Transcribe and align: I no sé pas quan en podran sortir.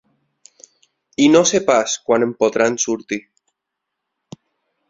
I 1.25 1.27
no 1.33 1.43
sé 1.51 1.61
pas 1.69 1.95
quan 2.07 2.27
en 2.29 2.33
podran 2.41 2.79
sortir. 2.87 3.23